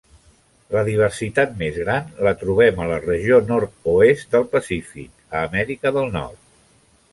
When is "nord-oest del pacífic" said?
3.53-5.39